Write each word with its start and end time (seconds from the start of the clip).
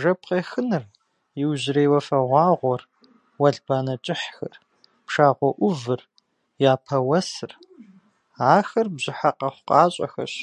Жэп 0.00 0.20
къехыныр, 0.28 0.84
иужьрей 1.40 1.88
уафэгъуагъуэр, 1.90 2.82
уэлбанэ 3.40 3.94
кӏыхьхэр, 4.04 4.54
пшагъуэ 5.06 5.50
ӏувыр, 5.58 6.00
япэ 6.72 6.96
уэсыр– 7.08 7.52
ахэр 8.56 8.86
бжьыхьэ 8.94 9.30
къэхъукъащӏэхэщ. 9.38 10.34